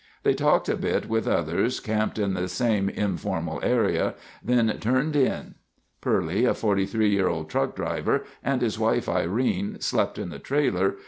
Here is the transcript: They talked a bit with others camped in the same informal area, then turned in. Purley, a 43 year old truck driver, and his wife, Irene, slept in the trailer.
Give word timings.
They 0.23 0.33
talked 0.33 0.67
a 0.67 0.75
bit 0.75 1.07
with 1.07 1.27
others 1.27 1.79
camped 1.79 2.17
in 2.17 2.33
the 2.33 2.47
same 2.47 2.89
informal 2.89 3.59
area, 3.61 4.15
then 4.43 4.75
turned 4.79 5.15
in. 5.15 5.53
Purley, 6.01 6.43
a 6.45 6.55
43 6.55 7.07
year 7.07 7.27
old 7.27 7.51
truck 7.51 7.75
driver, 7.75 8.23
and 8.43 8.63
his 8.63 8.79
wife, 8.79 9.07
Irene, 9.07 9.79
slept 9.79 10.17
in 10.17 10.29
the 10.31 10.39
trailer. 10.39 10.95